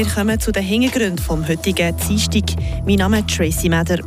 [0.00, 2.44] Wir kommen zu den Hintergründen vom heutigen Dienstag.
[2.86, 3.98] Mein Name ist Tracy Meder.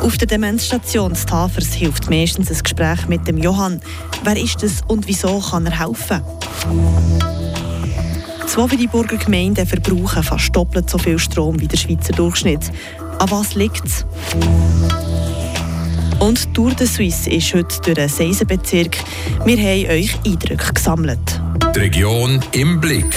[0.00, 3.80] Auf der Demenzstation des Tafers hilft meistens ein Gespräch mit dem Johann.
[4.22, 6.20] Wer ist es und wieso kann er helfen?
[8.46, 12.70] Zwei Freiburger Gemeinden verbrauchen fast doppelt so viel Strom wie der Schweizer Durchschnitt.
[13.18, 14.06] An was liegt es?
[16.20, 18.96] Und Tour de Suisse ist heute durch den Seisenbezirk.
[19.44, 21.40] Wir haben euch Eindrücke gesammelt.
[21.74, 23.12] Die Region im Blick.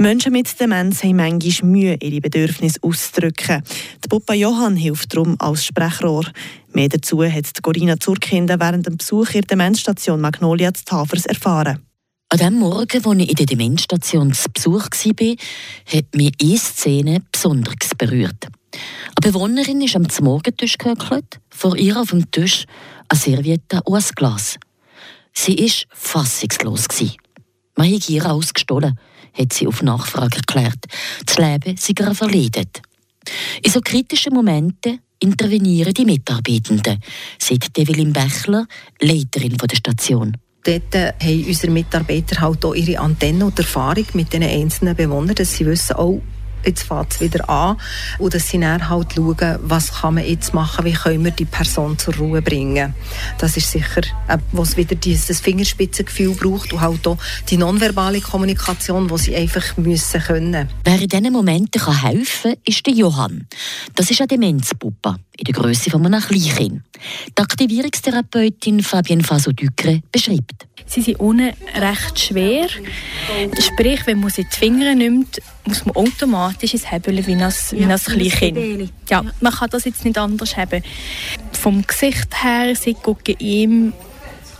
[0.00, 3.64] Menschen mit Demenz haben manchmal Mühe, ihre Bedürfnisse auszudrücken.
[4.04, 6.24] Die Papa Johann hilft darum als Sprechrohr.
[6.72, 11.80] Mehr dazu hat Corinna Zurkinder während dem Besuch in der Demenzstation Magnolia zu Tafers erfahren.
[12.28, 15.36] An dem Morgen, als ich in der Demenzstation zu Besuch war,
[15.92, 18.46] hat mich eine Szene besonders berührt.
[18.46, 22.66] Eine Bewohnerin ist am Morgentisch gehöckelt, vor ihr auf dem Tisch
[23.08, 24.58] eine Serviette und ein Glas.
[25.32, 26.86] Sie war fassungslos.
[27.74, 28.96] Man hat ihr ausgestohlen
[29.38, 30.84] hat sie auf Nachfrage erklärt.
[31.24, 32.82] Das Leben sei ihr verledet.
[33.62, 37.00] In so kritischen Momenten intervenieren die Mitarbeitenden,
[37.38, 38.66] sagt Evelyn Bechler,
[39.00, 40.36] Leiterin der Station.
[40.64, 45.56] Dort haben unsere Mitarbeiter halt auch ihre Antenne und Erfahrung mit den einzelnen Bewohnern, dass
[45.56, 46.20] sie wissen, oh,
[46.64, 47.76] jetzt fängt es wieder an.
[48.18, 51.44] Und dass sie dann halt schauen, was kann man jetzt machen, wie können wir die
[51.44, 52.94] Person zur Ruhe bringen.
[53.38, 59.08] Das ist sicher, äh, was wieder dieses Fingerspitzengefühl braucht und halt auch die nonverbale Kommunikation,
[59.08, 60.68] die sie einfach müssen können.
[60.84, 63.46] Wer in diesen Momenten helfen kann, ist der Johann.
[63.94, 66.82] Das ist eine Demenzpuppe in der Größe von einem Kleinkind.
[67.36, 70.66] Die Aktivierungstherapeutin Fabienne Faso-Ducre beschreibt.
[70.84, 72.66] Sie sind unten recht schwer.
[73.60, 77.84] Sprich, wenn man sie die Finger nimmt, muss man automatisch ins Hebeln wie ein, wie
[77.84, 78.92] ein Kleinkind.
[79.08, 80.82] Ja, man kann das jetzt nicht anders haben.
[81.52, 83.92] Vom Gesicht her, sie gucken ihm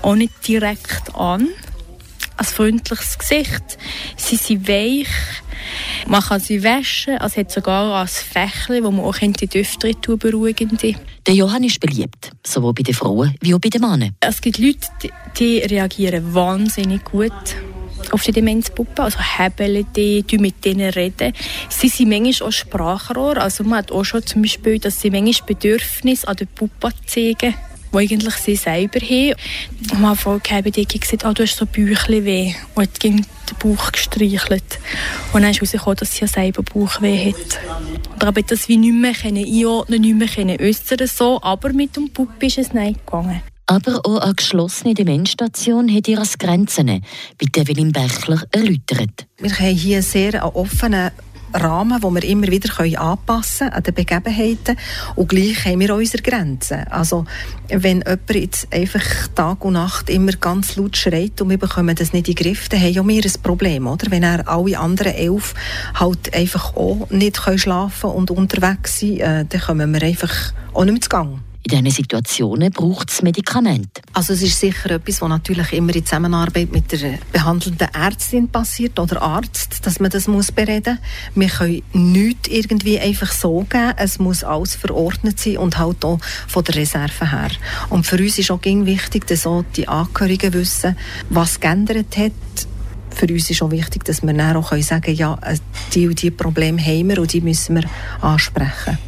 [0.02, 1.48] auch nicht direkt an.
[2.36, 3.78] Ein freundliches Gesicht.
[4.16, 5.08] Sie sind weich.
[6.08, 7.18] Man kann sie waschen.
[7.22, 10.94] Es hat sogar ein Fächchen, wo man auch die Düfte tun beruhigende.
[11.26, 14.16] Der Johann ist beliebt, sowohl bei den Frauen wie auch bei den Männern.
[14.20, 14.88] Es gibt Leute,
[15.38, 17.32] die reagieren wahnsinnig gut
[18.10, 21.34] auf die Demenzpuppe, also hebeln die, die mit denen reden.
[21.68, 25.48] Sie sind manchmal auch Sprachrohr, also man hat auch schon zum Beispiel, dass sie manchmal
[25.48, 27.54] Bedürfnisse an der Puppe zeigen
[27.92, 29.34] die eigentlich sie selber haben.
[29.92, 32.54] Am Anfang haben die gesagt, oh, du hast so Bäuchchen weh.
[32.74, 33.26] Und hat den
[33.58, 34.78] Bauch gestreichelt.
[35.32, 37.60] Und dann ist herausgekommen, dass sie ja selber Bauchweh hat.
[38.18, 41.40] Aber das wie nicht mehr einordnen, nicht mehr äußern so.
[41.42, 43.42] Aber mit dem Puppe ist es nicht gegangen.
[43.70, 47.02] Aber auch eine geschlossene Demenzstation hat ihre Grenzen,
[47.38, 49.26] wie Evelyn Bechler erläutert.
[49.38, 51.10] Wir haben hier sehr einen offenen
[51.52, 54.76] Rahmen, den wir immer wieder anpassen können an den Begebenheiten.
[55.14, 56.86] Und gleich haben wir unsere Grenzen.
[56.90, 57.24] Also,
[57.68, 62.12] wenn jemand jetzt einfach Tag und Nacht immer ganz laut schreit und wir bekommen das
[62.12, 64.10] nicht in den Griff, dann haben ja wir ein Problem, oder?
[64.10, 65.54] Wenn er alle anderen elf
[65.94, 70.84] halt einfach auch nicht schlafen können und unterwegs sind, äh, dann kommen wir einfach auch
[70.84, 71.47] nicht mehr zu Gang.
[71.64, 74.00] In diesen Situationen braucht es Medikamente.
[74.12, 78.98] Also es ist sicher etwas, was natürlich immer in Zusammenarbeit mit der behandelnden Ärztin passiert
[78.98, 80.98] oder Arzt, dass man das muss bereden.
[81.34, 83.92] Wir können nichts irgendwie einfach so geben.
[83.96, 87.50] Es muss alles verordnet sein und halt auch von der Reserve her.
[87.90, 90.96] Und für uns ist auch wichtig, dass auch die Angehörigen wissen,
[91.28, 92.32] was geändert hat
[93.10, 95.36] für uns ist auch wichtig, dass wir dann auch sagen können, ja,
[95.92, 97.84] die und die Probleme haben wir und die müssen wir
[98.20, 99.07] ansprechen.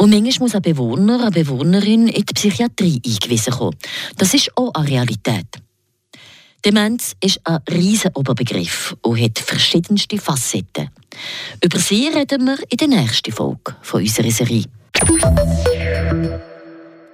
[0.00, 3.76] Und manchmal muss ein Bewohner, eine Bewohnerin in die Psychiatrie eingewiesen kommen.
[4.16, 5.46] Das ist auch eine Realität.
[6.64, 10.88] Demenz ist ein riesiger Oberbegriff und hat verschiedenste Facetten.
[11.62, 14.64] Über sie reden wir in der nächsten Folge von unserer Serie.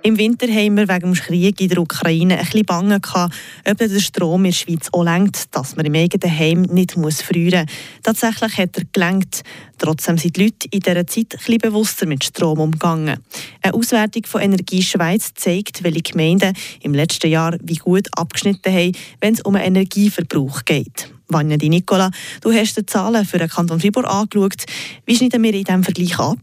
[0.06, 3.34] Im Winter haben wir wegen dem Krieg in der Ukraine ein bisschen Bange gehabt,
[3.68, 7.22] ob der Strom in der Schweiz auch lenkt, dass man im eigenen Heim nicht muss
[7.22, 7.74] frieren muss.
[8.04, 9.42] Tatsächlich hat er gelenkt.
[9.78, 13.18] Trotzdem sind die Leute in dieser Zeit ein bisschen bewusster mit Strom umgegangen.
[13.62, 18.92] Eine Auswertung von Energie Schweiz zeigt, welche Gemeinden im letzten Jahr wie gut abgeschnitten haben,
[19.20, 21.10] wenn es um den Energieverbrauch geht.
[21.26, 24.66] Vanja Di Nicola, du hast die Zahlen für den Kanton Fribourg angeschaut.
[25.04, 26.38] Wie schneiden wir in diesem Vergleich ab?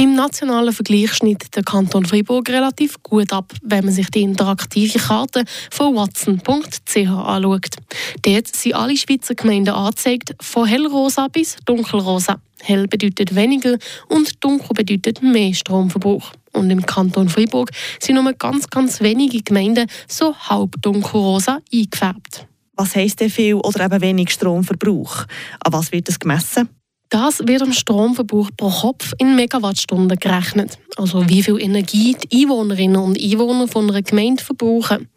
[0.00, 4.96] Im nationalen Vergleich schneidet der Kanton Fribourg relativ gut ab, wenn man sich die interaktive
[4.96, 7.74] Karte von watson.ch anschaut.
[8.22, 12.40] Dort sind alle Schweizer Gemeinden angezeigt, von hellrosa bis dunkelrosa.
[12.60, 13.76] Hell bedeutet weniger
[14.08, 16.30] und dunkel bedeutet mehr Stromverbrauch.
[16.52, 22.46] Und im Kanton Fribourg sind nur ganz, ganz wenige Gemeinden so halb dunkelrosa eingefärbt.
[22.76, 25.24] Was heisst denn viel oder eben wenig Stromverbrauch?
[25.58, 26.68] An was wird das gemessen?
[27.10, 30.78] Das wird am Stromverbrauch pro Kopf in Megawattstunden gerechnet.
[30.96, 35.08] Also wie viel Energie die Einwohnerinnen und Einwohner von einer Gemeinde verbrauchen.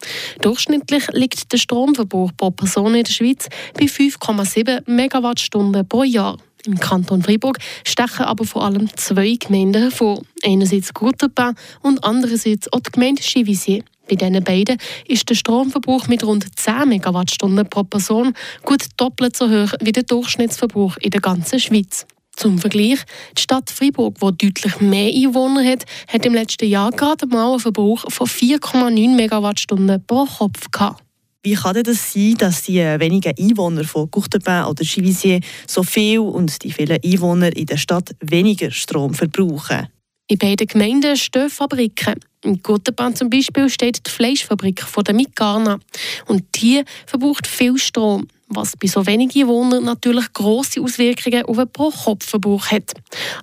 [0.41, 6.38] Durchschnittlich liegt der Stromverbrauch pro Person in der Schweiz bei 5,7 Megawattstunden pro Jahr.
[6.65, 10.21] Im Kanton Freiburg stechen aber vor allem zwei Gemeinden hervor.
[10.45, 13.83] Einerseits Courtepin und andererseits auch die Gemeinde Chivisier.
[14.11, 14.77] Bei diesen beiden
[15.07, 20.03] ist der Stromverbrauch mit rund 10 Megawattstunden pro Person gut doppelt so hoch wie der
[20.03, 22.05] Durchschnittsverbrauch in der ganzen Schweiz.
[22.35, 22.99] Zum Vergleich,
[23.37, 27.61] die Stadt Freiburg, die deutlich mehr Einwohner hat, hat im letzten Jahr gerade mal einen
[27.61, 31.01] Verbrauch von 4,9 Megawattstunden pro Kopf gehabt.
[31.43, 36.19] Wie kann denn das sein, dass die wenigen Einwohner von Courtepin oder Chivisier so viel
[36.19, 39.87] und die vielen Einwohner in der Stadt weniger Strom verbrauchen?
[40.27, 42.15] In beiden Gemeinden stehen Fabriken.
[42.43, 45.79] In Gottenbahn zum Beispiel steht die Fleischfabrik von der Migarna.
[46.25, 51.71] Und die verbraucht viel Strom, was bei so wenigen Einwohnern natürlich grosse Auswirkungen auf den
[51.71, 52.93] Pro-Kopf-Verbrauch hat.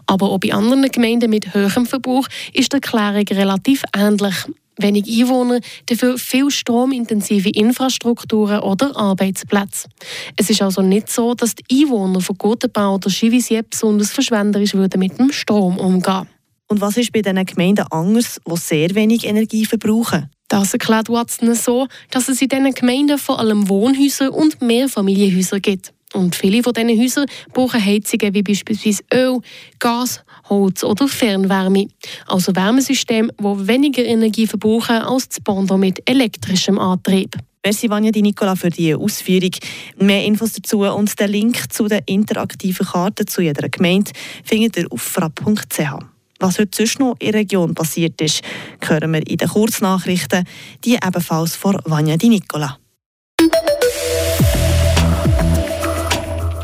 [0.06, 4.34] Aber auch bei anderen Gemeinden mit höherem Verbrauch ist die Erklärung relativ ähnlich.
[4.80, 9.88] Wenig Einwohner, dafür viel stromintensive Infrastrukturen oder Arbeitsplätze.
[10.36, 15.00] Es ist also nicht so, dass die Einwohner von Gothenburg oder Chivisier besonders verschwenderisch würden
[15.00, 16.28] mit dem Strom umgehen.
[16.68, 20.30] Und was ist bei diesen Gemeinden anders, die sehr wenig Energie verbrauchen?
[20.48, 25.92] Das erklärt Watson so, dass es in diesen Gemeinden vor allem Wohnhäuser und Mehrfamilienhäuser gibt.
[26.14, 29.40] Und viele von diesen Häusern brauchen Heizungen wie beispielsweise Öl,
[29.78, 31.88] Gas, Holz oder Fernwärme.
[32.26, 37.36] Also Wärmesysteme, die weniger Energie verbrauchen als das Pendant mit elektrischem Antrieb.
[37.64, 39.50] Merci Vanja Di Nicola für die Ausführung.
[39.98, 44.12] Mehr Infos dazu und den Link zu den interaktiven Karten zu jeder Gemeinde
[44.44, 46.17] findet ihr auf frapp.ch.
[46.40, 48.42] Was heute sonst noch in der Region passiert ist,
[48.80, 50.44] hören wir in den Kurznachrichten,
[50.84, 52.78] die ebenfalls von Vanja Di Nicola.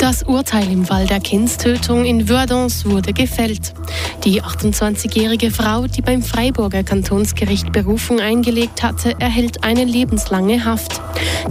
[0.05, 3.73] Das Urteil im Fall der Kindstötung in Verdance wurde gefällt.
[4.23, 11.01] Die 28-jährige Frau, die beim Freiburger Kantonsgericht Berufung eingelegt hatte, erhält eine lebenslange Haft.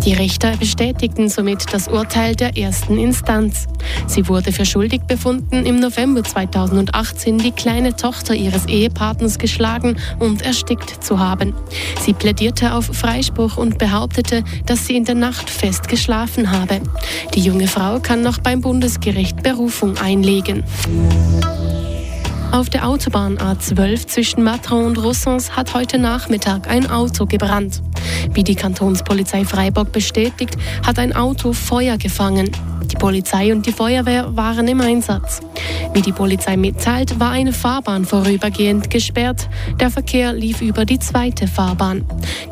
[0.06, 3.68] Die Richter bestätigten somit das Urteil der ersten Instanz.
[4.06, 10.44] Sie wurde für schuldig befunden, im November 2018 die kleine Tochter ihres Ehepartners geschlagen und
[10.44, 11.56] erstickt zu haben.
[12.02, 16.82] Sie plädierte auf Freispruch und behauptete, dass sie in der Nacht fest geschlafen habe.
[17.34, 20.64] Die junge Frau kann noch beim Bundesgericht Berufung einlegen.
[22.52, 27.82] Auf der Autobahn A12 zwischen Matron und Rossens hat heute Nachmittag ein Auto gebrannt.
[28.32, 30.56] Wie die Kantonspolizei Freiburg bestätigt,
[30.86, 32.52] hat ein Auto Feuer gefangen.
[32.92, 35.40] Die Polizei und die Feuerwehr waren im Einsatz.
[35.94, 39.50] Wie die Polizei mitteilt, war eine Fahrbahn vorübergehend gesperrt.
[39.80, 42.06] Der Verkehr lief über die zweite Fahrbahn.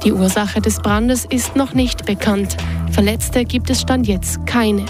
[0.04, 2.58] Die Ursache des Brandes ist noch nicht bekannt.
[2.92, 4.86] Verletzte gibt es stand jetzt keine.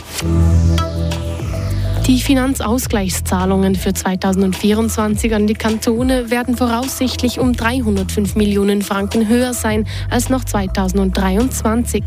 [2.07, 9.86] Die Finanzausgleichszahlungen für 2024 an die Kantone werden voraussichtlich um 305 Millionen Franken höher sein
[10.09, 12.03] als noch 2023.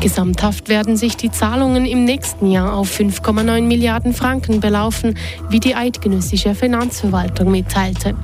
[0.00, 5.18] Gesamthaft werden sich die Zahlungen im nächsten Jahr auf 5,9 Milliarden Franken belaufen,
[5.50, 8.14] wie die eidgenössische Finanzverwaltung mitteilte.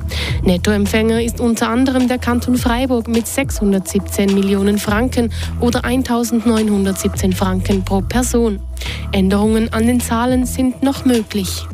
[0.44, 8.02] Nettoempfänger ist unter anderem der Kanton Freiburg mit 617 Millionen Franken oder 1917 Franken pro
[8.02, 8.60] Person.
[9.12, 11.64] Änderungen an den Zahlen sind noch möglich.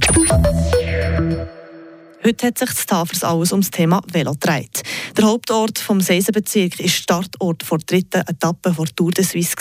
[2.26, 4.82] Heute hat sich das Tafers alles ums Thema Velo gedreht.
[5.14, 9.56] Der Hauptort vom Seisenbezirk ist Startort der dritten Etappe der Tour de Suisse.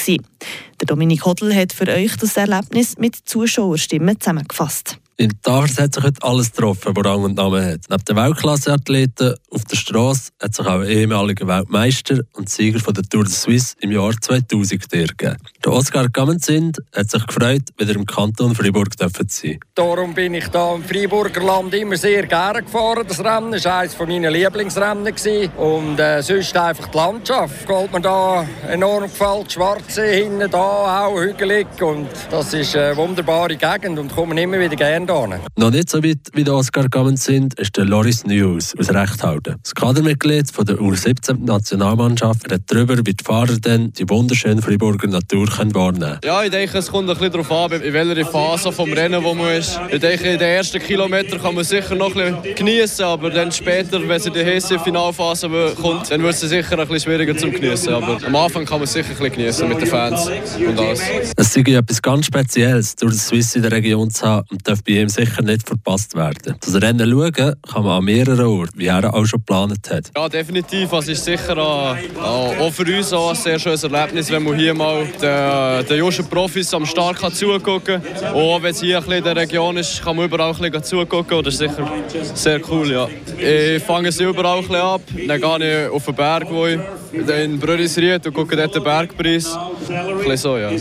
[0.80, 4.98] Der Dominik Hodl hat für euch das Erlebnis mit Zuschauerstimmen zusammengefasst.
[5.18, 7.82] In Tafers hat sich heute alles getroffen, was Rang und Namen hat.
[7.90, 12.94] Neben den Weltklasseathleten auf der Straße hat sich auch ein ehemaliger Weltmeister und Sieger von
[12.94, 15.38] der Tour de Suisse im Jahr 2000 gegeben.
[15.66, 19.60] Der Oskar Gammenzind hat sich gefreut, wieder im Kanton Freiburg zu sein.
[19.76, 23.06] Darum bin ich da im Freiburger Land immer sehr gerne gefahren.
[23.08, 25.14] Das Rennen war eines meiner Lieblingsrennen.
[25.56, 27.66] Und äh, sonst einfach die Landschaft.
[27.66, 29.54] Gefällt mir da enorm gefällt.
[29.54, 31.68] Schwarze hinten da, auch hügelig.
[31.82, 35.40] Und das ist eine wunderbare Gegend und kommen immer wieder gerne hierhin.
[35.56, 39.56] Noch nicht so weit wie der Oskar Gammenzind ist der Loris News aus Rechthalten.
[39.64, 45.53] Das Kadermitglied von der U17-Nationalmannschaft redet darüber, wie die Fahrer dann die wunderschöne Freiburger Natur
[45.58, 48.92] können wahrnehmen Ja, ich denke, es kommt ein bisschen darauf an, in welcher Phase vom
[48.92, 49.80] Rennen wo man ist.
[49.90, 53.52] Ich denke, in den ersten Kilometern kann man sicher noch ein bisschen genießen, aber dann
[53.52, 55.50] später, wenn es in die heiße Finalphase
[55.82, 57.94] kommt, dann wird es sicher ein bisschen schwieriger zum Genießen.
[57.94, 61.02] Aber am Anfang kann man sicher ein bisschen genießen mit den Fans und alles.
[61.36, 64.84] Es ist etwas ganz Spezielles, durch das Swiss in der Region zu haben und darf
[64.84, 66.56] bei ihm sicher nicht verpasst werden.
[66.60, 70.12] Das Rennen schauen kann man an mehreren Orten, wie er auch schon geplant hat.
[70.16, 70.92] Ja, definitiv.
[70.94, 74.74] Es ist sicher auch, auch für uns auch ein sehr schönes Erlebnis, wenn man hier
[74.74, 75.43] mal den,
[75.84, 78.34] den jungen Profis am Start kann zugucken kann.
[78.34, 80.84] Auch wenn es hier ein bisschen in der Region ist, kann man überall ein bisschen
[80.84, 81.44] zugucken.
[81.44, 81.92] Das ist sicher
[82.34, 82.92] sehr cool.
[82.92, 83.08] Ja.
[83.38, 85.02] Ich fange sie überall ein bisschen ab.
[85.28, 86.80] Dann gehe ich auf den Berg, wo ich
[87.14, 89.56] in Brörisried und schauen dort den Bergpreis.
[89.56, 90.72] Ein bisschen so, ja.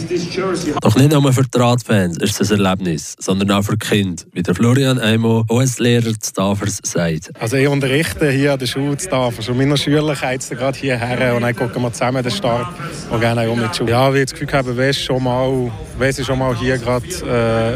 [0.81, 4.23] Doch nicht nur für die Radfans ist es ein Erlebnis, sondern auch für die Kinder,
[4.33, 7.31] wie der Florian Eimo, OS-Lehrer zu Tafers, sagt.
[7.39, 11.35] Also ich unterrichte hier an der Schule zu Tafers und meiner Schüler kommen gerade hierher
[11.37, 12.69] und dann gucken wir zusammen den Start
[13.11, 13.91] und gehen auch mit Schule.
[13.91, 17.07] Ja, wie ich das Gefühl habe, wenn schon mal, wenn sie schon mal hier gerade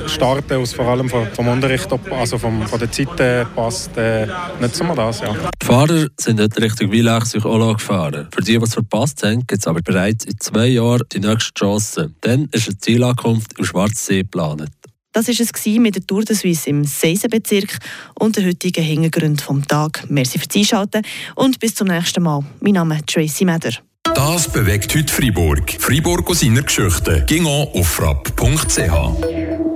[0.04, 3.96] äh, starten, aus vor allem vom, vom Unterricht, also vom, von der Zeit äh, passt,
[3.96, 4.26] äh,
[4.60, 5.34] nutzen wir das, ja.
[5.60, 8.28] Die Fahrer sind heute Richtung Villach sich auch gefahren.
[8.32, 11.52] Für die, die es verpasst haben, gibt es aber bereits in zwei Jahren die nächste
[11.54, 12.12] Chance.
[12.20, 14.66] Dann ist eine Zielankunft im Schwarzsee geplant.
[15.12, 17.78] Das war es mit der Tour de Suisse im Seisenbezirk
[18.16, 20.04] und den heutigen Hintergründen vom Tag.
[20.10, 21.02] Merci fürs Einschalten
[21.36, 22.44] und bis zum nächsten Mal.
[22.60, 23.70] Mein Name ist Tracy Meder.
[24.14, 25.76] Das bewegt heute Freiburg.
[25.78, 27.24] Freiburg aus seiner Geschichte.
[27.26, 29.75] Ging auf frapp.ch.